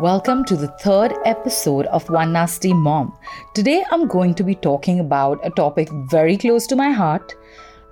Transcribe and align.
Welcome 0.00 0.44
to 0.46 0.56
the 0.56 0.74
third 0.80 1.14
episode 1.24 1.86
of 1.86 2.10
One 2.10 2.32
Nasty 2.32 2.74
Mom. 2.74 3.16
Today 3.54 3.84
I'm 3.92 4.08
going 4.08 4.34
to 4.34 4.42
be 4.42 4.56
talking 4.56 4.98
about 4.98 5.38
a 5.44 5.50
topic 5.50 5.88
very 6.10 6.36
close 6.36 6.66
to 6.66 6.74
my 6.74 6.90
heart. 6.90 7.32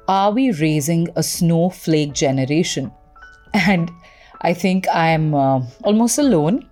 Are 0.08 0.32
we 0.32 0.50
raising 0.50 1.06
a 1.14 1.22
snowflake 1.22 2.12
generation? 2.12 2.90
And 3.54 3.92
I 4.40 4.52
think 4.52 4.88
I'm 4.92 5.32
uh, 5.32 5.62
almost 5.84 6.18
alone 6.18 6.68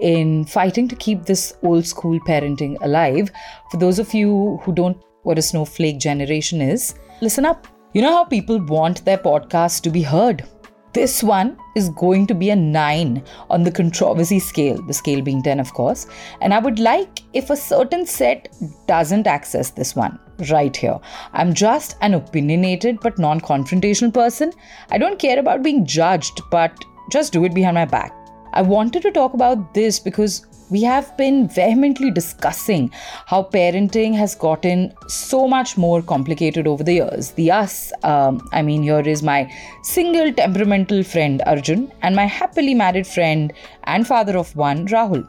in 0.00 0.44
fighting 0.44 0.88
to 0.88 0.96
keep 0.96 1.26
this 1.26 1.54
old 1.62 1.86
school 1.86 2.18
parenting 2.26 2.76
alive. 2.80 3.30
For 3.70 3.76
those 3.76 4.00
of 4.00 4.12
you 4.12 4.58
who 4.64 4.72
don't 4.72 4.96
know 4.96 5.06
what 5.22 5.38
a 5.38 5.42
snowflake 5.42 6.00
generation 6.00 6.60
is, 6.60 6.96
listen 7.20 7.46
up. 7.46 7.68
You 7.92 8.02
know 8.02 8.12
how 8.12 8.24
people 8.24 8.60
want 8.60 9.04
their 9.04 9.18
podcast 9.18 9.82
to 9.82 9.90
be 9.90 10.02
heard? 10.02 10.44
This 10.92 11.22
one 11.22 11.56
is 11.76 11.88
going 11.90 12.26
to 12.26 12.34
be 12.34 12.50
a 12.50 12.56
9 12.56 13.22
on 13.48 13.62
the 13.62 13.70
controversy 13.70 14.40
scale, 14.40 14.82
the 14.82 14.92
scale 14.92 15.22
being 15.22 15.40
10, 15.40 15.60
of 15.60 15.72
course. 15.72 16.08
And 16.40 16.52
I 16.52 16.58
would 16.58 16.80
like 16.80 17.22
if 17.32 17.50
a 17.50 17.56
certain 17.56 18.06
set 18.06 18.48
doesn't 18.88 19.28
access 19.28 19.70
this 19.70 19.94
one 19.94 20.18
right 20.50 20.76
here. 20.76 20.98
I'm 21.32 21.54
just 21.54 21.96
an 22.00 22.14
opinionated 22.14 22.98
but 23.00 23.18
non 23.18 23.40
confrontational 23.40 24.12
person. 24.12 24.52
I 24.90 24.98
don't 24.98 25.18
care 25.18 25.38
about 25.38 25.62
being 25.62 25.86
judged, 25.86 26.40
but 26.50 26.72
just 27.12 27.32
do 27.32 27.44
it 27.44 27.54
behind 27.54 27.76
my 27.76 27.84
back. 27.84 28.12
I 28.52 28.62
wanted 28.62 29.02
to 29.02 29.10
talk 29.10 29.34
about 29.34 29.74
this 29.74 29.98
because 29.98 30.46
we 30.70 30.82
have 30.82 31.16
been 31.16 31.48
vehemently 31.48 32.10
discussing 32.10 32.90
how 33.26 33.42
parenting 33.42 34.14
has 34.14 34.34
gotten 34.34 34.92
so 35.08 35.48
much 35.48 35.76
more 35.76 36.00
complicated 36.00 36.66
over 36.66 36.84
the 36.84 36.94
years. 36.94 37.32
The 37.32 37.50
us, 37.50 37.92
um, 38.04 38.48
I 38.52 38.62
mean, 38.62 38.82
here 38.84 39.00
is 39.00 39.22
my 39.22 39.52
single 39.82 40.32
temperamental 40.32 41.02
friend 41.02 41.42
Arjun 41.46 41.92
and 42.02 42.14
my 42.14 42.26
happily 42.26 42.74
married 42.74 43.06
friend 43.06 43.52
and 43.84 44.06
father 44.06 44.36
of 44.38 44.54
one, 44.54 44.86
Rahul. 44.86 45.28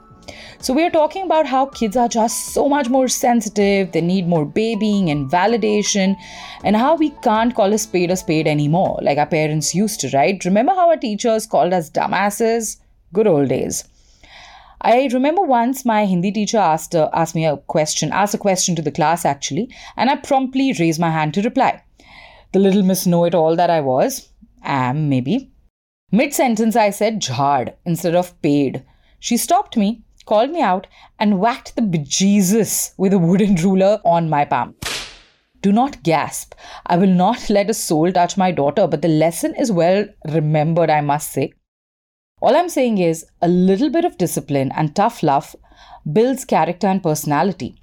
So, 0.59 0.73
we 0.73 0.83
are 0.83 0.91
talking 0.91 1.25
about 1.25 1.47
how 1.47 1.65
kids 1.65 1.97
are 1.97 2.07
just 2.07 2.53
so 2.53 2.69
much 2.69 2.87
more 2.87 3.07
sensitive, 3.07 3.91
they 3.91 4.01
need 4.01 4.27
more 4.27 4.45
babying 4.45 5.09
and 5.09 5.29
validation, 5.29 6.15
and 6.63 6.75
how 6.75 6.95
we 6.95 7.09
can't 7.23 7.55
call 7.55 7.73
a 7.73 7.77
spade 7.77 8.11
a 8.11 8.15
spade 8.15 8.47
anymore, 8.47 8.99
like 9.01 9.17
our 9.17 9.25
parents 9.25 9.73
used 9.73 9.99
to, 10.01 10.09
right? 10.13 10.45
Remember 10.45 10.73
how 10.73 10.89
our 10.89 10.97
teachers 10.97 11.47
called 11.47 11.73
us 11.73 11.89
dumbasses? 11.89 12.80
Good 13.13 13.27
old 13.27 13.49
days. 13.49 13.83
I 14.79 15.09
remember 15.11 15.41
once 15.41 15.83
my 15.83 16.05
Hindi 16.05 16.31
teacher 16.31 16.57
asked, 16.57 16.95
uh, 16.95 17.09
asked 17.13 17.35
me 17.35 17.45
a 17.45 17.57
question, 17.57 18.11
asked 18.13 18.33
a 18.33 18.37
question 18.37 18.73
to 18.77 18.81
the 18.81 18.91
class 18.91 19.25
actually, 19.25 19.69
and 19.97 20.09
I 20.09 20.15
promptly 20.15 20.73
raised 20.79 20.99
my 20.99 21.11
hand 21.11 21.33
to 21.33 21.41
reply. 21.41 21.83
The 22.53 22.59
little 22.59 22.83
miss 22.83 23.05
know 23.05 23.25
it 23.25 23.35
all 23.35 23.57
that 23.57 23.69
I 23.69 23.81
was, 23.81 24.29
am 24.63 25.09
maybe. 25.09 25.51
Mid 26.11 26.33
sentence, 26.33 26.77
I 26.77 26.89
said 26.89 27.21
jhad 27.21 27.73
instead 27.85 28.15
of 28.15 28.41
paid. 28.41 28.83
She 29.19 29.35
stopped 29.35 29.75
me, 29.75 30.03
called 30.25 30.51
me 30.51 30.61
out, 30.61 30.87
and 31.19 31.39
whacked 31.39 31.75
the 31.75 31.81
bejesus 31.81 32.93
with 32.97 33.11
a 33.11 33.19
wooden 33.19 33.55
ruler 33.55 33.99
on 34.05 34.29
my 34.29 34.45
palm. 34.45 34.75
Do 35.61 35.73
not 35.73 36.01
gasp. 36.03 36.55
I 36.85 36.95
will 36.95 37.13
not 37.13 37.49
let 37.49 37.69
a 37.69 37.73
soul 37.73 38.11
touch 38.11 38.37
my 38.37 38.51
daughter, 38.51 38.87
but 38.87 39.01
the 39.01 39.09
lesson 39.09 39.53
is 39.55 39.69
well 39.69 40.05
remembered, 40.25 40.89
I 40.89 41.01
must 41.01 41.33
say. 41.33 41.53
All 42.41 42.55
I'm 42.55 42.69
saying 42.69 42.97
is 42.97 43.27
a 43.43 43.47
little 43.47 43.91
bit 43.91 44.03
of 44.03 44.17
discipline 44.17 44.71
and 44.75 44.95
tough 44.95 45.21
love 45.21 45.55
builds 46.11 46.43
character 46.43 46.87
and 46.87 47.03
personality. 47.03 47.75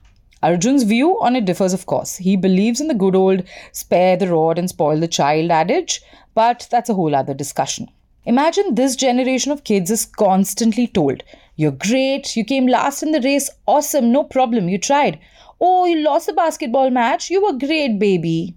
Arjun's 0.42 0.82
view 0.82 1.20
on 1.20 1.36
it 1.36 1.44
differs, 1.44 1.72
of 1.72 1.86
course. 1.86 2.16
He 2.16 2.36
believes 2.36 2.80
in 2.80 2.88
the 2.88 2.94
good 2.94 3.14
old 3.14 3.44
spare 3.70 4.16
the 4.16 4.26
rod 4.26 4.58
and 4.58 4.68
spoil 4.68 4.98
the 4.98 5.06
child 5.06 5.52
adage, 5.52 6.00
but 6.34 6.66
that's 6.72 6.90
a 6.90 6.94
whole 6.94 7.14
other 7.14 7.34
discussion. 7.34 7.88
Imagine 8.24 8.74
this 8.74 8.96
generation 8.96 9.52
of 9.52 9.62
kids 9.62 9.92
is 9.92 10.04
constantly 10.04 10.88
told, 10.88 11.22
You're 11.54 11.70
great, 11.70 12.36
you 12.36 12.44
came 12.44 12.66
last 12.66 13.04
in 13.04 13.12
the 13.12 13.20
race, 13.20 13.48
awesome, 13.66 14.10
no 14.10 14.24
problem, 14.24 14.68
you 14.68 14.78
tried. 14.78 15.20
Oh, 15.60 15.84
you 15.86 16.00
lost 16.00 16.26
the 16.26 16.32
basketball 16.32 16.90
match, 16.90 17.30
you 17.30 17.44
were 17.44 17.56
great, 17.56 18.00
baby. 18.00 18.56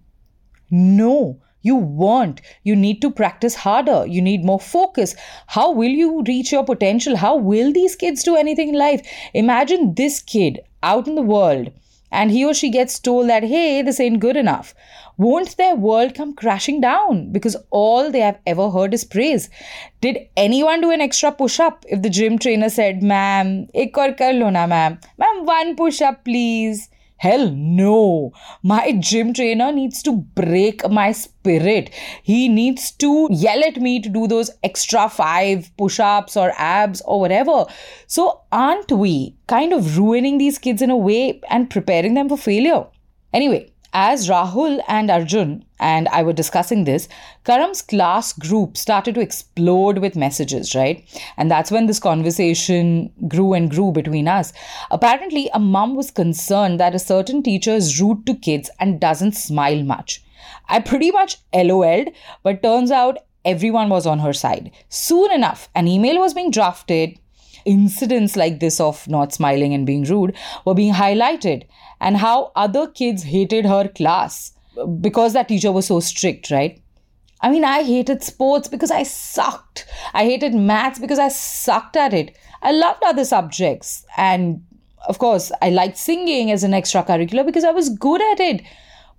No, 0.71 1.39
you 1.61 1.75
want. 1.75 2.41
You 2.63 2.75
need 2.75 3.01
to 3.01 3.11
practice 3.11 3.55
harder. 3.55 4.05
You 4.07 4.21
need 4.21 4.45
more 4.45 4.59
focus. 4.59 5.15
How 5.47 5.71
will 5.71 5.89
you 5.89 6.23
reach 6.23 6.51
your 6.51 6.65
potential? 6.65 7.15
How 7.15 7.35
will 7.35 7.71
these 7.71 7.95
kids 7.95 8.23
do 8.23 8.35
anything 8.35 8.69
in 8.69 8.75
life? 8.75 9.07
Imagine 9.33 9.95
this 9.95 10.21
kid 10.21 10.59
out 10.83 11.07
in 11.07 11.15
the 11.15 11.21
world 11.21 11.71
and 12.11 12.29
he 12.29 12.45
or 12.45 12.53
she 12.53 12.69
gets 12.69 12.99
told 12.99 13.29
that, 13.29 13.43
hey, 13.43 13.81
this 13.81 13.99
ain't 13.99 14.19
good 14.19 14.35
enough. 14.35 14.75
Won't 15.17 15.55
their 15.57 15.75
world 15.75 16.15
come 16.15 16.33
crashing 16.33 16.81
down 16.81 17.31
because 17.31 17.55
all 17.69 18.11
they 18.11 18.19
have 18.19 18.39
ever 18.45 18.69
heard 18.69 18.93
is 18.93 19.05
praise? 19.05 19.49
Did 20.01 20.17
anyone 20.35 20.81
do 20.81 20.91
an 20.91 20.99
extra 20.99 21.31
push 21.31 21.59
up 21.59 21.85
if 21.87 22.01
the 22.01 22.09
gym 22.09 22.37
trainer 22.39 22.69
said, 22.69 23.03
ma'am, 23.03 23.67
ek 23.73 23.97
aur 23.97 24.13
kar 24.13 24.33
lo 24.33 24.49
na, 24.49 24.67
ma'am? 24.67 24.99
Ma'am, 25.17 25.45
one 25.45 25.75
push 25.75 26.01
up, 26.01 26.25
please. 26.25 26.89
Hell 27.21 27.51
no. 27.51 28.31
My 28.63 28.93
gym 28.93 29.31
trainer 29.31 29.71
needs 29.71 30.01
to 30.03 30.11
break 30.11 30.89
my 30.89 31.11
spirit. 31.11 31.91
He 32.23 32.49
needs 32.49 32.89
to 32.93 33.27
yell 33.29 33.63
at 33.63 33.77
me 33.77 33.99
to 33.99 34.09
do 34.09 34.27
those 34.27 34.49
extra 34.63 35.07
five 35.07 35.69
push 35.77 35.99
ups 35.99 36.35
or 36.35 36.51
abs 36.57 36.99
or 37.01 37.19
whatever. 37.19 37.65
So, 38.07 38.41
aren't 38.51 38.91
we 38.91 39.35
kind 39.45 39.71
of 39.71 39.99
ruining 39.99 40.39
these 40.39 40.57
kids 40.57 40.81
in 40.81 40.89
a 40.89 40.97
way 40.97 41.39
and 41.51 41.69
preparing 41.69 42.15
them 42.15 42.27
for 42.27 42.37
failure? 42.37 42.85
Anyway, 43.31 43.70
as 43.93 44.29
Rahul 44.29 44.81
and 44.87 45.11
Arjun 45.11 45.65
and 45.79 46.07
I 46.09 46.23
were 46.23 46.33
discussing 46.33 46.85
this, 46.85 47.07
Karam's 47.43 47.81
class 47.81 48.33
group 48.33 48.77
started 48.77 49.15
to 49.15 49.21
explode 49.21 49.97
with 49.97 50.15
messages, 50.15 50.73
right? 50.73 51.03
And 51.37 51.51
that's 51.51 51.71
when 51.71 51.87
this 51.87 51.99
conversation 51.99 53.11
grew 53.27 53.53
and 53.53 53.69
grew 53.69 53.91
between 53.91 54.27
us. 54.27 54.53
Apparently, 54.91 55.49
a 55.53 55.59
mum 55.59 55.95
was 55.95 56.11
concerned 56.11 56.79
that 56.79 56.95
a 56.95 56.99
certain 56.99 57.43
teacher 57.43 57.71
is 57.71 57.99
rude 57.99 58.25
to 58.27 58.35
kids 58.35 58.69
and 58.79 58.99
doesn't 58.99 59.33
smile 59.33 59.83
much. 59.83 60.23
I 60.69 60.79
pretty 60.79 61.11
much 61.11 61.37
LOL'd, 61.53 62.09
but 62.43 62.63
turns 62.63 62.91
out 62.91 63.17
everyone 63.43 63.89
was 63.89 64.05
on 64.05 64.19
her 64.19 64.33
side. 64.33 64.71
Soon 64.89 65.31
enough, 65.31 65.69
an 65.75 65.87
email 65.87 66.19
was 66.19 66.33
being 66.33 66.51
drafted 66.51 67.19
incidents 67.65 68.35
like 68.35 68.59
this 68.59 68.79
of 68.79 69.07
not 69.07 69.33
smiling 69.33 69.73
and 69.73 69.85
being 69.85 70.03
rude 70.03 70.35
were 70.65 70.73
being 70.73 70.93
highlighted 70.93 71.63
and 71.99 72.17
how 72.17 72.51
other 72.55 72.87
kids 72.87 73.23
hated 73.23 73.65
her 73.65 73.87
class 73.87 74.53
because 74.99 75.33
that 75.33 75.47
teacher 75.47 75.71
was 75.71 75.87
so 75.87 75.99
strict, 75.99 76.51
right? 76.51 76.81
I 77.41 77.49
mean, 77.49 77.63
I 77.63 77.83
hated 77.83 78.23
sports 78.23 78.67
because 78.67 78.91
I 78.91 79.03
sucked. 79.03 79.87
I 80.13 80.25
hated 80.25 80.53
maths 80.53 80.99
because 80.99 81.19
I 81.19 81.29
sucked 81.29 81.95
at 81.95 82.13
it. 82.13 82.35
I 82.61 82.71
loved 82.71 83.01
other 83.03 83.25
subjects. 83.25 84.05
And 84.15 84.63
of 85.07 85.17
course, 85.17 85.51
I 85.61 85.69
liked 85.71 85.97
singing 85.97 86.51
as 86.51 86.63
an 86.63 86.71
extracurricular 86.71 87.45
because 87.45 87.63
I 87.63 87.71
was 87.71 87.89
good 87.89 88.21
at 88.33 88.39
it. 88.39 88.61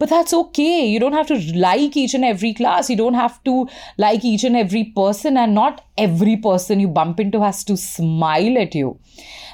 But 0.03 0.11
that's 0.11 0.35
okay. 0.35 0.85
You 0.85 0.99
don't 0.99 1.13
have 1.13 1.29
to 1.29 1.37
like 1.57 1.97
each 1.97 2.13
and 2.13 2.25
every 2.25 2.53
class. 2.55 2.91
You 2.91 2.97
don't 2.97 3.15
have 3.15 3.41
to 3.45 3.69
like 3.99 4.25
each 4.25 4.43
and 4.43 4.57
every 4.57 4.83
person, 4.97 5.37
and 5.37 5.55
not 5.55 5.85
every 5.97 6.37
person 6.37 6.81
you 6.81 6.89
bump 6.89 7.21
into 7.21 7.41
has 7.41 7.63
to 7.67 7.77
smile 7.77 8.59
at 8.59 8.75
you. 8.75 8.99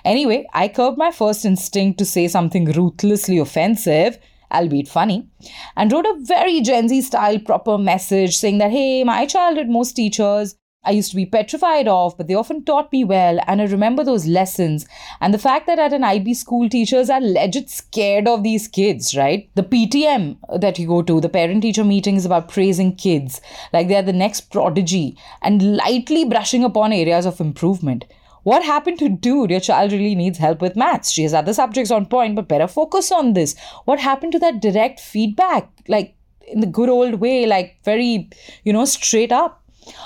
Anyway, 0.06 0.46
I 0.54 0.68
curbed 0.68 0.96
my 0.96 1.10
first 1.10 1.44
instinct 1.44 1.98
to 1.98 2.06
say 2.06 2.28
something 2.28 2.64
ruthlessly 2.64 3.36
offensive 3.36 4.18
albeit 4.50 4.88
funny, 4.88 5.28
and 5.76 5.92
wrote 5.92 6.06
a 6.06 6.16
very 6.20 6.62
Gen 6.62 6.88
Z 6.88 7.02
style 7.02 7.38
proper 7.40 7.76
message 7.76 8.34
saying 8.38 8.56
that, 8.56 8.70
hey, 8.70 9.04
my 9.04 9.26
child 9.26 9.56
childhood, 9.56 9.68
most 9.68 9.92
teachers 9.92 10.56
I 10.84 10.92
used 10.92 11.10
to 11.10 11.16
be 11.16 11.26
petrified 11.26 11.88
of, 11.88 12.16
but 12.16 12.28
they 12.28 12.34
often 12.34 12.64
taught 12.64 12.92
me 12.92 13.04
well, 13.04 13.40
and 13.46 13.60
I 13.60 13.64
remember 13.64 14.04
those 14.04 14.26
lessons. 14.26 14.86
And 15.20 15.34
the 15.34 15.38
fact 15.38 15.66
that 15.66 15.78
at 15.78 15.92
an 15.92 16.04
IB 16.04 16.32
school, 16.34 16.68
teachers 16.68 17.10
are 17.10 17.20
legit 17.20 17.68
scared 17.68 18.28
of 18.28 18.42
these 18.42 18.68
kids, 18.68 19.14
right? 19.16 19.50
The 19.54 19.64
PTM 19.64 20.38
that 20.60 20.78
you 20.78 20.86
go 20.86 21.02
to, 21.02 21.20
the 21.20 21.28
parent 21.28 21.62
teacher 21.62 21.84
meeting, 21.84 22.16
is 22.16 22.24
about 22.24 22.48
praising 22.48 22.94
kids 22.94 23.40
like 23.72 23.88
they're 23.88 24.02
the 24.02 24.12
next 24.12 24.50
prodigy 24.52 25.18
and 25.42 25.76
lightly 25.76 26.24
brushing 26.24 26.64
upon 26.64 26.92
areas 26.92 27.26
of 27.26 27.40
improvement. 27.40 28.04
What 28.44 28.64
happened 28.64 29.00
to 29.00 29.08
dude? 29.08 29.50
Your 29.50 29.60
child 29.60 29.92
really 29.92 30.14
needs 30.14 30.38
help 30.38 30.62
with 30.62 30.76
maths. 30.76 31.10
She 31.10 31.24
has 31.24 31.34
other 31.34 31.52
subjects 31.52 31.90
on 31.90 32.06
point, 32.06 32.36
but 32.36 32.48
better 32.48 32.68
focus 32.68 33.12
on 33.12 33.34
this. 33.34 33.58
What 33.84 33.98
happened 33.98 34.32
to 34.32 34.38
that 34.38 34.62
direct 34.62 35.00
feedback? 35.00 35.68
Like 35.88 36.14
in 36.46 36.60
the 36.60 36.66
good 36.66 36.88
old 36.88 37.14
way, 37.14 37.44
like 37.44 37.76
very, 37.84 38.30
you 38.64 38.72
know, 38.72 38.84
straight 38.84 39.32
up 39.32 39.57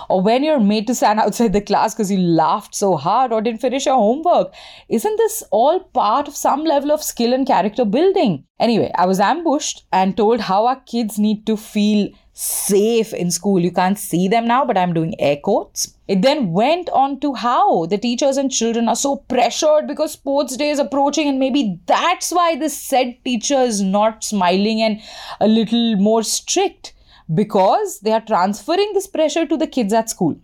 or 0.08 0.20
when 0.20 0.43
you're 0.43 0.61
made 0.61 0.87
to 0.87 0.94
stand 0.94 1.20
outside 1.25 1.52
the 1.52 1.61
class 1.61 1.94
because 1.94 2.11
you 2.11 2.19
laughed 2.19 2.75
so 2.75 2.96
hard 2.96 3.32
or 3.32 3.40
didn't 3.40 3.61
finish 3.61 3.87
your 3.87 3.96
homework. 3.96 4.52
Isn't 4.88 5.17
this 5.17 5.43
all 5.50 5.81
part 5.81 6.29
of 6.29 6.37
some 6.37 6.64
level 6.64 6.93
of 6.93 7.02
skill 7.02 7.32
and 7.32 7.46
character 7.46 7.84
building? 7.84 8.44
Anyway, 8.61 8.93
I 8.96 9.06
was 9.06 9.19
ambushed 9.19 9.84
and 9.93 10.17
told 10.17 10.40
how 10.40 10.67
our 10.67 10.81
kids 10.81 11.19
need 11.19 11.46
to 11.46 11.56
feel 11.56 12.11
safe 12.32 13.12
in 13.12 13.31
school. 13.31 13.61
You 13.61 13.70
can't 13.70 13.99
see 13.99 14.29
them 14.29 14.46
now, 14.46 14.64
but 14.64 14.79
I'm 14.79 14.94
doing 14.94 15.20
air 15.20 15.37
quotes. 15.37 15.94
It 16.08 16.23
then 16.23 16.52
went 16.52 16.88
on 16.90 17.20
to 17.20 17.35
how 17.35 17.87
the 17.87 17.99
teachers 17.99 18.37
and 18.37 18.50
children 18.50 18.88
are 18.88 18.96
so 18.96 19.17
pressured 19.17 19.87
because 19.87 20.12
sports 20.12 20.56
day 20.56 20.70
is 20.70 20.78
approaching, 20.78 21.28
and 21.28 21.38
maybe 21.38 21.81
that's 21.87 22.32
why 22.32 22.56
the 22.56 22.69
said 22.69 23.17
teacher 23.25 23.61
is 23.61 23.82
not 23.82 24.25
smiling 24.25 24.81
and 24.81 25.00
a 25.40 25.49
little 25.49 25.96
more 25.96 26.23
strict 26.23 26.94
because 27.33 28.01
they 28.01 28.13
are 28.13 28.21
transferring 28.21 28.93
this 28.95 29.07
pressure 29.07 29.47
to 29.47 29.57
the 29.57 29.67
kids 29.67 29.93
at 29.93 30.11
school. 30.11 30.37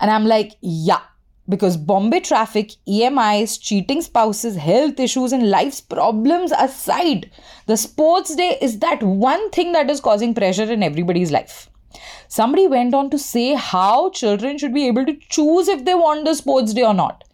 And 0.00 0.10
I'm 0.10 0.24
like, 0.24 0.52
yeah, 0.60 1.00
because 1.48 1.76
Bombay 1.76 2.20
traffic, 2.20 2.72
EMIs, 2.88 3.60
cheating 3.60 4.00
spouses, 4.00 4.56
health 4.56 4.98
issues, 4.98 5.32
and 5.32 5.50
life's 5.50 5.80
problems 5.80 6.52
aside, 6.52 7.30
the 7.66 7.76
sports 7.76 8.34
day 8.34 8.56
is 8.62 8.78
that 8.78 9.02
one 9.02 9.50
thing 9.50 9.72
that 9.72 9.90
is 9.90 10.00
causing 10.00 10.34
pressure 10.34 10.70
in 10.72 10.82
everybody's 10.82 11.30
life. 11.30 11.68
Somebody 12.28 12.68
went 12.68 12.94
on 12.94 13.10
to 13.10 13.18
say 13.18 13.54
how 13.54 14.10
children 14.10 14.56
should 14.58 14.72
be 14.72 14.86
able 14.86 15.04
to 15.04 15.16
choose 15.28 15.66
if 15.68 15.84
they 15.84 15.94
want 15.94 16.24
the 16.24 16.34
sports 16.34 16.72
day 16.72 16.84
or 16.84 16.94
not. 16.94 17.24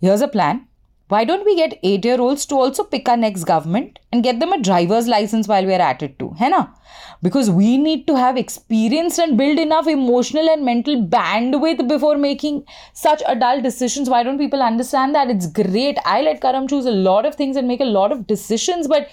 Here's 0.00 0.20
a 0.20 0.28
plan 0.28 0.68
why 1.08 1.24
don't 1.24 1.44
we 1.44 1.54
get 1.54 1.78
8 1.82 2.04
year 2.04 2.20
olds 2.20 2.46
to 2.46 2.56
also 2.56 2.82
pick 2.82 3.08
our 3.08 3.16
next 3.16 3.44
government 3.44 3.98
and 4.12 4.24
get 4.24 4.40
them 4.40 4.52
a 4.52 4.60
driver's 4.60 5.06
license 5.06 5.46
while 5.46 5.64
we're 5.64 5.80
at 5.80 6.02
it 6.02 6.18
too? 6.18 6.34
Hai 6.38 6.48
na? 6.48 6.66
Because 7.22 7.50
we 7.50 7.78
need 7.78 8.06
to 8.08 8.16
have 8.16 8.36
experience 8.36 9.18
and 9.18 9.38
build 9.38 9.58
enough 9.58 9.86
emotional 9.86 10.48
and 10.50 10.64
mental 10.64 11.00
bandwidth 11.02 11.86
before 11.88 12.16
making 12.16 12.64
such 12.92 13.22
adult 13.26 13.62
decisions. 13.62 14.10
Why 14.10 14.22
don't 14.22 14.38
people 14.38 14.62
understand 14.62 15.14
that? 15.14 15.30
It's 15.30 15.46
great. 15.46 15.98
I 16.04 16.22
let 16.22 16.40
Karam 16.40 16.66
choose 16.66 16.86
a 16.86 16.90
lot 16.90 17.24
of 17.24 17.36
things 17.36 17.56
and 17.56 17.68
make 17.68 17.80
a 17.80 17.84
lot 17.84 18.12
of 18.12 18.26
decisions, 18.26 18.88
but 18.88 19.08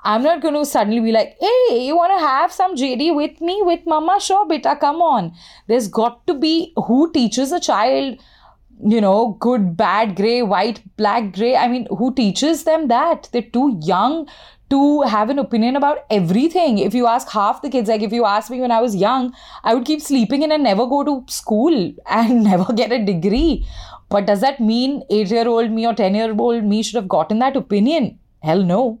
I'm 0.00 0.22
not 0.22 0.40
going 0.40 0.54
to 0.54 0.64
suddenly 0.64 1.00
be 1.00 1.12
like, 1.12 1.36
hey, 1.40 1.84
you 1.84 1.96
want 1.96 2.12
to 2.18 2.26
have 2.26 2.52
some 2.52 2.76
JD 2.76 3.14
with 3.14 3.40
me, 3.40 3.60
with 3.62 3.86
mama? 3.86 4.18
Sure, 4.20 4.46
beta, 4.46 4.76
come 4.80 5.02
on. 5.02 5.32
There's 5.66 5.88
got 5.88 6.26
to 6.28 6.34
be 6.34 6.72
who 6.76 7.12
teaches 7.12 7.52
a 7.52 7.60
child 7.60 8.18
you 8.84 9.00
know, 9.00 9.36
good, 9.40 9.76
bad, 9.76 10.16
gray, 10.16 10.42
white, 10.42 10.82
black, 10.96 11.32
gray. 11.32 11.56
I 11.56 11.68
mean, 11.68 11.86
who 11.90 12.14
teaches 12.14 12.64
them 12.64 12.88
that? 12.88 13.28
They're 13.32 13.42
too 13.42 13.78
young 13.82 14.28
to 14.70 15.02
have 15.02 15.30
an 15.30 15.38
opinion 15.38 15.76
about 15.76 16.04
everything. 16.10 16.78
If 16.78 16.94
you 16.94 17.06
ask 17.06 17.28
half 17.30 17.62
the 17.62 17.70
kids, 17.70 17.88
like 17.88 18.02
if 18.02 18.12
you 18.12 18.24
ask 18.24 18.50
me 18.50 18.60
when 18.60 18.72
I 18.72 18.80
was 18.80 18.96
young, 18.96 19.34
I 19.62 19.74
would 19.74 19.84
keep 19.84 20.00
sleeping 20.00 20.42
in 20.42 20.52
and 20.52 20.64
never 20.64 20.86
go 20.86 21.04
to 21.04 21.24
school 21.28 21.92
and 22.06 22.44
never 22.44 22.72
get 22.72 22.92
a 22.92 23.04
degree. 23.04 23.66
But 24.08 24.26
does 24.26 24.40
that 24.40 24.60
mean 24.60 25.02
eight 25.10 25.30
year 25.30 25.48
old 25.48 25.70
me 25.70 25.86
or 25.86 25.94
10 25.94 26.14
year 26.14 26.34
old 26.36 26.64
me 26.64 26.82
should 26.82 26.96
have 26.96 27.08
gotten 27.08 27.38
that 27.40 27.56
opinion? 27.56 28.18
Hell 28.42 28.62
no. 28.62 29.00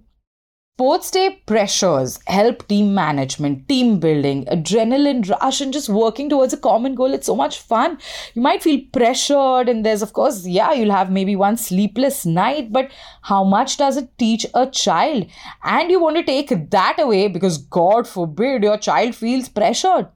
Sports 0.78 1.10
day 1.10 1.40
pressures 1.46 2.18
help 2.26 2.68
team 2.68 2.94
management, 2.94 3.66
team 3.66 3.98
building, 3.98 4.44
adrenaline 4.44 5.26
rush, 5.26 5.62
and 5.62 5.72
just 5.72 5.88
working 5.88 6.28
towards 6.28 6.52
a 6.52 6.58
common 6.58 6.94
goal. 6.94 7.14
It's 7.14 7.24
so 7.24 7.34
much 7.34 7.60
fun. 7.60 7.96
You 8.34 8.42
might 8.42 8.62
feel 8.62 8.82
pressured, 8.92 9.70
and 9.70 9.86
there's, 9.86 10.02
of 10.02 10.12
course, 10.12 10.46
yeah, 10.46 10.74
you'll 10.74 10.90
have 10.90 11.10
maybe 11.10 11.34
one 11.34 11.56
sleepless 11.56 12.26
night, 12.26 12.74
but 12.74 12.90
how 13.22 13.42
much 13.42 13.78
does 13.78 13.96
it 13.96 14.10
teach 14.18 14.44
a 14.52 14.66
child? 14.66 15.24
And 15.64 15.90
you 15.90 15.98
want 15.98 16.18
to 16.18 16.22
take 16.22 16.50
that 16.72 16.96
away 17.00 17.28
because, 17.28 17.56
God 17.56 18.06
forbid, 18.06 18.62
your 18.62 18.76
child 18.76 19.14
feels 19.14 19.48
pressured. 19.48 20.08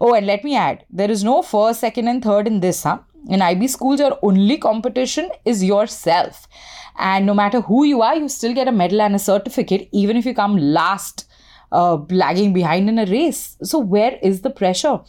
Oh, 0.00 0.14
and 0.14 0.28
let 0.28 0.44
me 0.44 0.54
add 0.54 0.84
there 0.90 1.10
is 1.10 1.24
no 1.24 1.42
first, 1.42 1.80
second, 1.80 2.06
and 2.06 2.22
third 2.22 2.46
in 2.46 2.60
this, 2.60 2.84
huh? 2.84 3.00
In 3.28 3.42
IB 3.42 3.68
schools, 3.68 4.00
your 4.00 4.18
only 4.22 4.58
competition 4.58 5.30
is 5.44 5.64
yourself. 5.64 6.46
And 6.96 7.26
no 7.26 7.34
matter 7.34 7.60
who 7.60 7.84
you 7.84 8.02
are, 8.02 8.14
you 8.16 8.28
still 8.28 8.54
get 8.54 8.68
a 8.68 8.72
medal 8.72 9.00
and 9.00 9.14
a 9.14 9.18
certificate, 9.18 9.88
even 9.92 10.16
if 10.16 10.26
you 10.26 10.34
come 10.34 10.56
last, 10.56 11.26
uh, 11.72 11.96
lagging 12.10 12.52
behind 12.52 12.88
in 12.88 12.98
a 12.98 13.06
race. 13.06 13.56
So, 13.62 13.78
where 13.78 14.18
is 14.22 14.42
the 14.42 14.50
pressure? 14.50 15.00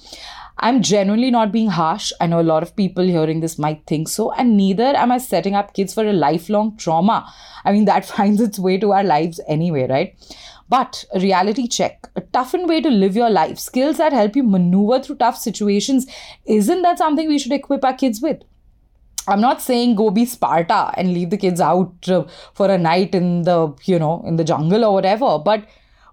I'm 0.58 0.82
genuinely 0.82 1.32
not 1.32 1.52
being 1.52 1.70
harsh. 1.70 2.14
I 2.22 2.28
know 2.28 2.40
a 2.40 2.50
lot 2.50 2.64
of 2.64 2.76
people 2.76 3.04
hearing 3.04 3.42
this 3.42 3.60
might 3.60 3.86
think 3.86 4.08
so, 4.08 4.32
and 4.32 4.56
neither 4.56 4.96
am 4.96 5.12
I 5.12 5.18
setting 5.18 5.54
up 5.54 5.74
kids 5.74 5.94
for 5.94 6.06
a 6.06 6.14
lifelong 6.14 6.78
trauma. 6.78 7.32
I 7.66 7.74
mean, 7.74 7.86
that 7.86 8.06
finds 8.16 8.42
its 8.42 8.58
way 8.58 8.78
to 8.78 8.94
our 8.94 9.04
lives 9.04 9.40
anyway, 9.48 9.88
right? 9.88 10.16
But 10.68 11.06
a 11.14 11.20
reality 11.20 11.68
check, 11.68 12.10
a 12.16 12.22
toughened 12.22 12.68
way 12.68 12.82
to 12.82 12.90
live 12.90 13.16
your 13.16 13.30
life, 13.30 13.60
skills 13.60 13.98
that 13.98 14.14
help 14.14 14.36
you 14.36 14.44
maneuver 14.44 15.00
through 15.00 15.18
tough 15.18 15.38
situations, 15.38 16.08
isn't 16.46 16.82
that 16.82 16.98
something 16.98 17.28
we 17.28 17.38
should 17.38 17.52
equip 17.52 17.86
our 17.86 17.94
kids 17.94 18.22
with? 18.22 18.42
I'm 19.28 19.42
not 19.42 19.62
saying 19.62 19.96
go 19.96 20.12
be 20.12 20.26
Sparta 20.26 20.92
and 20.98 21.14
leave 21.14 21.30
the 21.30 21.38
kids 21.38 21.62
out 21.62 22.10
uh, 22.10 22.26
for 22.54 22.70
a 22.70 22.78
night 22.78 23.16
in 23.16 23.44
the, 23.44 23.74
you 23.84 24.00
know, 24.00 24.24
in 24.26 24.36
the 24.36 24.44
jungle 24.44 24.86
or 24.86 24.94
whatever, 24.94 25.40
but 25.40 25.68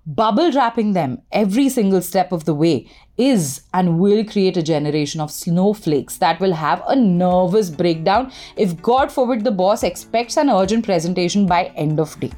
bubble 0.04 0.50
wrapping 0.50 0.94
them 0.94 1.22
every 1.30 1.68
single 1.68 2.02
step 2.02 2.32
of 2.32 2.44
the 2.44 2.54
way 2.54 2.90
is 3.16 3.62
and 3.72 4.00
will 4.00 4.24
create 4.24 4.56
a 4.56 4.62
generation 4.62 5.20
of 5.20 5.30
snowflakes 5.30 6.16
that 6.16 6.40
will 6.40 6.54
have 6.54 6.82
a 6.88 6.96
nervous 6.96 7.70
breakdown 7.70 8.32
if 8.56 8.82
god 8.82 9.12
forbid 9.12 9.44
the 9.44 9.50
boss 9.52 9.84
expects 9.84 10.36
an 10.36 10.50
urgent 10.50 10.84
presentation 10.84 11.46
by 11.46 11.66
end 11.76 12.00
of 12.00 12.18
day 12.18 12.32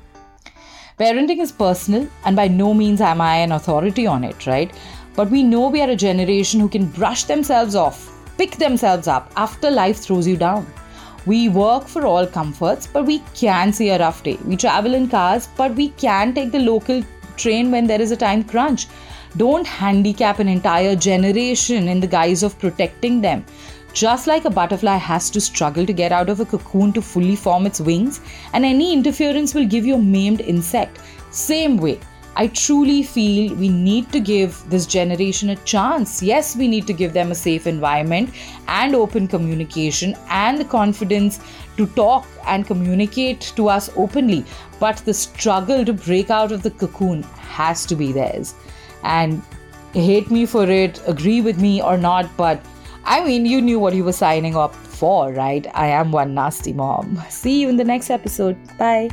parenting 0.99 1.41
is 1.41 1.53
personal 1.53 2.09
and 2.25 2.37
by 2.37 2.49
no 2.49 2.73
means 2.73 3.01
am 3.01 3.21
i 3.21 3.37
an 3.37 3.53
authority 3.53 4.07
on 4.07 4.25
it 4.25 4.47
right 4.47 4.73
but 5.17 5.31
we 5.31 5.43
know 5.43 5.69
we 5.69 5.81
are 5.81 5.91
a 5.91 6.03
generation 6.09 6.61
who 6.61 6.69
can 6.69 6.87
brush 6.87 7.25
themselves 7.25 7.75
off 7.75 8.15
pick 8.37 8.57
themselves 8.57 9.07
up 9.07 9.31
after 9.37 9.71
life 9.71 9.99
throws 9.99 10.27
you 10.27 10.37
down. 10.37 10.67
We 11.27 11.49
work 11.49 11.87
for 11.87 12.05
all 12.05 12.27
comforts, 12.27 12.87
but 12.87 13.07
we 13.07 13.21
can 13.35 13.73
see 13.73 13.91
a 13.91 13.99
rough 13.99 14.23
day. 14.23 14.39
We 14.45 14.57
travel 14.57 14.95
in 14.95 15.09
cars, 15.09 15.49
but 15.57 15.75
we 15.75 15.89
can 15.91 16.35
take 16.35 16.53
the 16.53 16.59
local 16.59 17.03
train 17.37 17.71
when 17.71 17.87
there 17.87 18.01
is 18.01 18.11
a 18.11 18.17
time 18.17 18.45
crunch. 18.45 18.87
Don't 19.37 19.67
handicap 19.67 20.39
an 20.39 20.49
entire 20.49 20.95
generation 20.95 21.89
in 21.89 22.01
the 22.01 22.07
guise 22.07 22.43
of 22.43 22.59
protecting 22.59 23.21
them. 23.21 23.45
Just 23.95 24.27
like 24.27 24.45
a 24.45 24.51
butterfly 24.51 24.97
has 24.97 25.31
to 25.31 25.41
struggle 25.41 25.87
to 25.87 25.93
get 25.93 26.11
out 26.11 26.29
of 26.29 26.41
a 26.41 26.45
cocoon 26.45 26.93
to 26.95 27.01
fully 27.01 27.37
form 27.37 27.65
its 27.65 27.81
wings, 27.81 28.21
and 28.53 28.65
any 28.65 28.93
interference 28.93 29.55
will 29.55 29.67
give 29.67 29.87
you 29.87 29.95
a 29.95 29.99
maimed 29.99 30.41
insect, 30.41 30.99
same 31.31 31.77
way, 31.77 32.01
I 32.37 32.49
truly 32.49 33.05
feel 33.05 33.55
we 33.55 33.69
need 33.69 34.11
to 34.11 34.19
give 34.19 34.69
this 34.69 34.87
generation 34.87 35.51
a 35.51 35.57
chance. 35.57 36.21
Yes, 36.21 36.57
we 36.57 36.67
need 36.67 36.85
to 36.89 36.93
give 36.93 37.13
them 37.13 37.31
a 37.31 37.35
safe 37.37 37.69
environment 37.69 38.31
and 38.67 38.97
open 38.97 39.29
communication 39.29 40.17
and 40.29 40.59
the 40.59 40.65
confidence 40.65 41.39
to 41.77 41.87
talk 41.87 42.27
and 42.49 42.67
communicate 42.67 43.53
to 43.55 43.69
us 43.69 43.89
openly. 43.97 44.45
But 44.81 44.97
the 45.05 45.15
struggle 45.15 45.85
to 45.85 45.93
break 45.93 46.31
out 46.31 46.51
of 46.51 46.65
the 46.65 46.73
cocoon 46.73 47.23
has 47.23 47.87
to 47.87 47.95
be 47.95 48.11
theirs. 48.11 48.55
And 49.05 49.41
hate 49.93 50.29
me 50.33 50.45
for 50.45 50.69
it, 50.69 51.01
agree 51.07 51.41
with 51.41 51.61
me 51.61 51.81
or 51.81 51.97
not, 51.97 52.37
but 52.37 52.61
I 53.05 53.25
mean, 53.25 53.47
you 53.47 53.61
knew 53.61 53.79
what 53.79 53.95
you 53.95 54.05
were 54.05 54.13
signing 54.13 54.57
up 54.57 54.75
for, 54.75 55.33
right? 55.33 55.67
I 55.75 55.89
am 55.89 56.13
one 56.13 56.35
nasty 56.35 56.73
mom. 56.73 57.23
See 57.29 57.61
you 57.61 57.69
in 57.69 57.77
the 57.77 57.85
next 57.85 58.11
episode. 58.11 58.57
Bye. 58.79 59.11